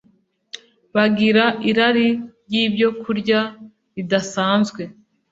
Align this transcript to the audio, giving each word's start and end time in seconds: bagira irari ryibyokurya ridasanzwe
bagira 0.95 1.45
irari 1.69 2.07
ryibyokurya 2.45 3.39
ridasanzwe 3.95 4.81